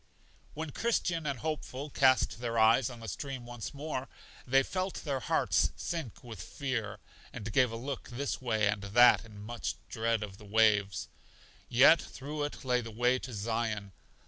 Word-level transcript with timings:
When 0.55 0.71
Christian 0.71 1.27
and 1.27 1.37
Hopeful 1.37 1.91
cast 1.91 2.39
their 2.39 2.57
eyes 2.57 2.89
on 2.89 3.01
the 3.01 3.07
stream 3.07 3.45
once 3.45 3.71
more, 3.71 4.09
they 4.47 4.63
felt 4.63 5.03
their 5.03 5.19
hearts 5.19 5.71
sink 5.75 6.23
with 6.23 6.41
fear, 6.41 6.97
and 7.31 7.53
gave 7.53 7.71
a 7.71 7.75
look 7.75 8.09
this 8.09 8.41
way 8.41 8.67
and 8.67 8.81
that 8.81 9.23
in 9.25 9.37
much 9.43 9.75
dread 9.89 10.23
of 10.23 10.39
the 10.39 10.43
waves. 10.45 11.07
Yet 11.69 12.01
through 12.01 12.45
it 12.45 12.65
lay 12.65 12.81
the 12.81 12.89
way 12.89 13.19
to 13.19 13.31
Zion. 13.31 13.91